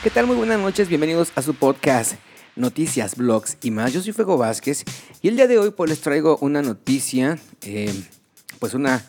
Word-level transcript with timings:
¿Qué 0.00 0.10
tal? 0.10 0.28
Muy 0.28 0.36
buenas 0.36 0.60
noches, 0.60 0.88
bienvenidos 0.88 1.32
a 1.34 1.42
su 1.42 1.54
podcast 1.54 2.14
Noticias, 2.54 3.16
Blogs 3.16 3.58
y 3.62 3.72
más. 3.72 3.92
Yo 3.92 4.00
soy 4.00 4.12
Fuego 4.12 4.38
Vázquez 4.38 4.84
y 5.22 5.26
el 5.26 5.34
día 5.34 5.48
de 5.48 5.58
hoy 5.58 5.72
pues 5.72 5.90
les 5.90 6.00
traigo 6.00 6.38
una 6.40 6.62
noticia, 6.62 7.36
eh, 7.62 7.92
pues 8.60 8.74
una 8.74 9.04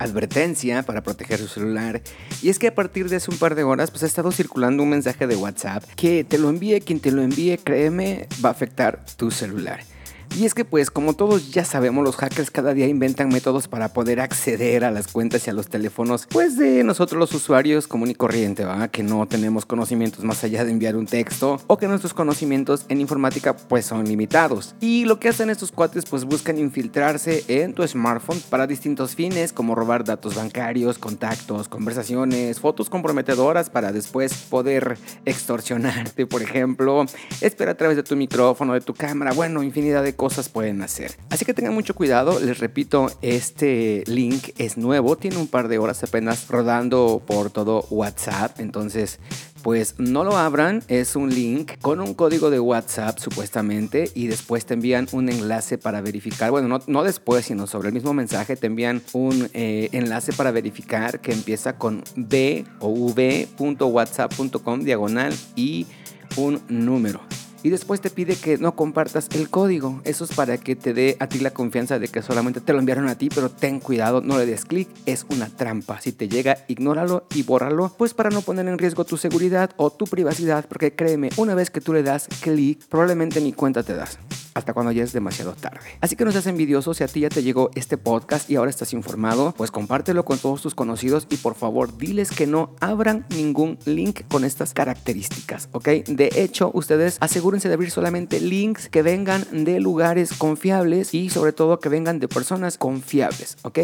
advertencia 0.00 0.82
para 0.82 1.04
proteger 1.04 1.38
su 1.38 1.46
celular. 1.46 2.02
Y 2.42 2.48
es 2.48 2.58
que 2.58 2.66
a 2.66 2.74
partir 2.74 3.08
de 3.08 3.16
hace 3.16 3.30
un 3.30 3.38
par 3.38 3.54
de 3.54 3.62
horas 3.62 3.92
pues 3.92 4.02
ha 4.02 4.06
estado 4.06 4.32
circulando 4.32 4.82
un 4.82 4.90
mensaje 4.90 5.28
de 5.28 5.36
WhatsApp 5.36 5.84
que 5.94 6.24
te 6.24 6.38
lo 6.38 6.48
envíe 6.48 6.80
quien 6.80 6.98
te 6.98 7.12
lo 7.12 7.22
envíe, 7.22 7.56
créeme, 7.58 8.26
va 8.44 8.48
a 8.48 8.52
afectar 8.52 9.04
tu 9.16 9.30
celular. 9.30 9.91
Y 10.34 10.46
es 10.46 10.54
que 10.54 10.64
pues 10.64 10.90
como 10.90 11.14
todos 11.14 11.50
ya 11.50 11.64
sabemos, 11.64 12.02
los 12.04 12.16
hackers 12.16 12.50
cada 12.50 12.72
día 12.72 12.86
inventan 12.86 13.28
métodos 13.28 13.68
para 13.68 13.92
poder 13.92 14.18
acceder 14.18 14.82
a 14.82 14.90
las 14.90 15.06
cuentas 15.06 15.46
y 15.46 15.50
a 15.50 15.52
los 15.52 15.68
teléfonos 15.68 16.26
pues 16.30 16.56
de 16.56 16.82
nosotros 16.84 17.18
los 17.18 17.34
usuarios 17.34 17.86
común 17.86 18.10
y 18.10 18.14
corriente, 18.14 18.64
¿va? 18.64 18.88
Que 18.88 19.02
no 19.02 19.26
tenemos 19.26 19.66
conocimientos 19.66 20.24
más 20.24 20.42
allá 20.42 20.64
de 20.64 20.70
enviar 20.70 20.96
un 20.96 21.04
texto 21.06 21.60
o 21.66 21.76
que 21.76 21.86
nuestros 21.86 22.14
conocimientos 22.14 22.86
en 22.88 23.02
informática 23.02 23.54
pues 23.56 23.84
son 23.84 24.06
limitados. 24.06 24.74
Y 24.80 25.04
lo 25.04 25.20
que 25.20 25.28
hacen 25.28 25.50
estos 25.50 25.70
cuates 25.70 26.06
pues 26.06 26.24
buscan 26.24 26.56
infiltrarse 26.58 27.44
en 27.48 27.74
tu 27.74 27.86
smartphone 27.86 28.40
para 28.48 28.66
distintos 28.66 29.14
fines 29.14 29.52
como 29.52 29.74
robar 29.74 30.02
datos 30.02 30.34
bancarios, 30.34 30.98
contactos, 30.98 31.68
conversaciones, 31.68 32.58
fotos 32.58 32.88
comprometedoras 32.88 33.68
para 33.68 33.92
después 33.92 34.32
poder 34.48 34.96
extorsionarte, 35.26 36.26
por 36.26 36.40
ejemplo, 36.40 37.04
espera 37.42 37.72
a 37.72 37.76
través 37.76 37.96
de 37.96 38.02
tu 38.02 38.16
micrófono, 38.16 38.72
de 38.72 38.80
tu 38.80 38.94
cámara, 38.94 39.32
bueno, 39.32 39.62
infinidad 39.62 40.02
de 40.02 40.21
cosas 40.22 40.48
pueden 40.48 40.82
hacer. 40.82 41.16
Así 41.30 41.44
que 41.44 41.52
tengan 41.52 41.74
mucho 41.74 41.96
cuidado, 41.96 42.38
les 42.38 42.60
repito, 42.60 43.10
este 43.22 44.04
link 44.06 44.50
es 44.56 44.78
nuevo, 44.78 45.16
tiene 45.16 45.36
un 45.36 45.48
par 45.48 45.66
de 45.66 45.78
horas 45.78 46.04
apenas 46.04 46.46
rodando 46.46 47.20
por 47.26 47.50
todo 47.50 47.84
WhatsApp, 47.90 48.60
entonces 48.60 49.18
pues 49.64 49.96
no 49.98 50.22
lo 50.22 50.36
abran, 50.36 50.84
es 50.86 51.16
un 51.16 51.34
link 51.34 51.72
con 51.80 52.00
un 52.00 52.14
código 52.14 52.50
de 52.50 52.60
WhatsApp 52.60 53.18
supuestamente 53.18 54.12
y 54.14 54.28
después 54.28 54.64
te 54.64 54.74
envían 54.74 55.08
un 55.10 55.28
enlace 55.28 55.76
para 55.76 56.00
verificar, 56.00 56.52
bueno, 56.52 56.78
no, 56.86 57.02
después, 57.02 57.46
sino 57.46 57.66
sobre 57.66 57.88
el 57.88 57.94
mismo 57.94 58.14
mensaje 58.14 58.54
te 58.54 58.68
envían 58.68 59.02
un 59.14 59.50
eh, 59.54 59.88
enlace 59.90 60.32
para 60.32 60.52
verificar 60.52 61.18
que 61.18 61.32
empieza 61.32 61.78
con 61.78 62.04
b 62.14 62.64
o 62.78 62.90
v.whatsapp.com 62.90 64.84
diagonal 64.84 65.34
y 65.56 65.88
un 66.36 66.62
número 66.68 67.31
y 67.62 67.70
después 67.70 68.00
te 68.00 68.10
pide 68.10 68.36
que 68.36 68.58
no 68.58 68.74
compartas 68.74 69.28
el 69.34 69.48
código. 69.48 70.00
Eso 70.04 70.24
es 70.24 70.32
para 70.34 70.58
que 70.58 70.76
te 70.76 70.94
dé 70.94 71.16
a 71.20 71.28
ti 71.28 71.38
la 71.38 71.52
confianza 71.52 71.98
de 71.98 72.08
que 72.08 72.22
solamente 72.22 72.60
te 72.60 72.72
lo 72.72 72.78
enviaron 72.78 73.08
a 73.08 73.16
ti, 73.16 73.28
pero 73.34 73.50
ten 73.50 73.80
cuidado, 73.80 74.20
no 74.20 74.38
le 74.38 74.46
des 74.46 74.64
clic, 74.64 74.88
es 75.06 75.26
una 75.30 75.48
trampa. 75.48 76.00
Si 76.00 76.12
te 76.12 76.28
llega, 76.28 76.58
ignóralo 76.68 77.26
y 77.34 77.42
bórralo, 77.42 77.94
pues 77.96 78.14
para 78.14 78.30
no 78.30 78.42
poner 78.42 78.66
en 78.68 78.78
riesgo 78.78 79.04
tu 79.04 79.16
seguridad 79.16 79.70
o 79.76 79.90
tu 79.90 80.04
privacidad, 80.06 80.66
porque 80.68 80.94
créeme, 80.94 81.30
una 81.36 81.54
vez 81.54 81.70
que 81.70 81.80
tú 81.80 81.92
le 81.92 82.02
das 82.02 82.28
clic, 82.40 82.86
probablemente 82.88 83.40
ni 83.40 83.52
cuenta 83.52 83.82
te 83.82 83.94
das 83.94 84.18
hasta 84.54 84.74
cuando 84.74 84.92
ya 84.92 85.02
es 85.02 85.12
demasiado 85.12 85.52
tarde. 85.52 85.80
Así 86.00 86.16
que 86.16 86.24
no 86.24 86.32
seas 86.32 86.46
envidioso 86.46 86.94
si 86.94 87.04
a 87.04 87.08
ti 87.08 87.20
ya 87.20 87.28
te 87.28 87.42
llegó 87.42 87.70
este 87.74 87.98
podcast 87.98 88.50
y 88.50 88.56
ahora 88.56 88.70
estás 88.70 88.92
informado, 88.92 89.54
pues 89.56 89.70
compártelo 89.70 90.24
con 90.24 90.38
todos 90.38 90.62
tus 90.62 90.74
conocidos 90.74 91.26
y 91.30 91.36
por 91.36 91.54
favor 91.54 91.96
diles 91.96 92.30
que 92.30 92.46
no 92.46 92.74
abran 92.80 93.26
ningún 93.30 93.78
link 93.84 94.22
con 94.28 94.44
estas 94.44 94.74
características, 94.74 95.68
¿ok? 95.72 95.88
De 96.06 96.30
hecho, 96.36 96.70
ustedes 96.74 97.16
asegúrense 97.20 97.68
de 97.68 97.74
abrir 97.74 97.90
solamente 97.90 98.40
links 98.40 98.88
que 98.88 99.02
vengan 99.02 99.44
de 99.52 99.80
lugares 99.80 100.32
confiables 100.32 101.14
y 101.14 101.30
sobre 101.30 101.52
todo 101.52 101.80
que 101.80 101.88
vengan 101.88 102.18
de 102.18 102.28
personas 102.28 102.78
confiables, 102.78 103.56
¿ok? 103.62 103.78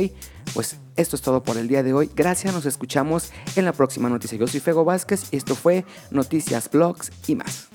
Pues 0.55 0.77
esto 0.97 1.17
es 1.17 1.23
todo 1.23 1.43
por 1.43 1.57
el 1.57 1.69
día 1.69 1.83
de 1.83 1.93
hoy. 1.93 2.11
Gracias, 2.15 2.53
nos 2.53 2.67
escuchamos 2.67 3.31
en 3.57 3.65
la 3.65 3.73
próxima 3.73 4.09
noticia. 4.09 4.39
Yo 4.39 4.47
soy 4.47 4.61
Fego 4.61 4.85
Vázquez 4.85 5.29
y 5.31 5.37
esto 5.37 5.55
fue 5.55 5.85
Noticias, 6.11 6.71
Blogs 6.71 7.13
y 7.27 7.37
más. 7.37 7.69